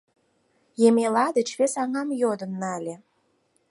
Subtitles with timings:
[0.87, 2.95] Емела деч вес аҥам йодын нале.